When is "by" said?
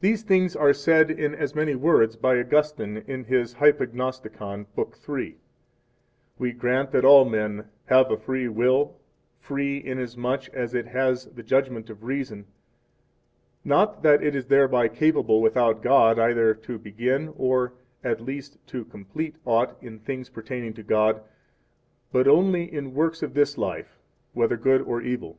2.16-2.38